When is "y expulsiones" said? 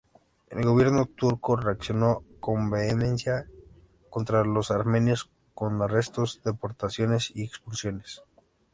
7.35-8.23